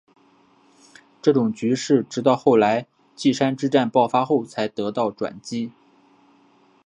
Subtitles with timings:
[1.21, 5.69] 这种局势直到后来稷山之战爆发后才得到转机。